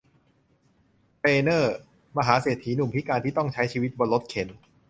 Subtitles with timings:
[1.19, 1.75] เทรย์เนอร์
[2.17, 4.47] มหาเศรษฐีหนุ่มพิการที่ต้องใช้ชีวิตบนรถเข็น